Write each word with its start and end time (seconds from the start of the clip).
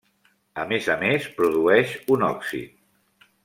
A 0.61 0.63
més 0.71 0.87
a 0.93 0.95
més, 1.03 1.29
produeix 1.41 1.93
un 2.17 2.27
òxid. 2.33 3.29